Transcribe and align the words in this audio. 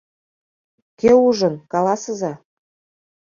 Кӧ 0.99 1.11
ужын, 1.27 1.55
каласыза. 1.71 2.33